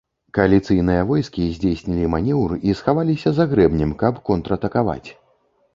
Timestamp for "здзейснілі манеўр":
1.59-2.57